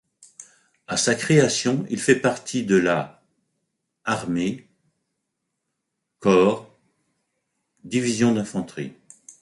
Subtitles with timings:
[0.87, 3.21] À sa création il fait partie de la
[4.03, 4.67] armée,
[6.17, 6.75] corps,
[7.83, 8.93] division d'infanterie.